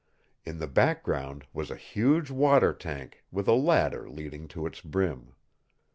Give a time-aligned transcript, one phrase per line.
[0.43, 5.35] In the background was a huge water tank, with a ladder leading to its brim.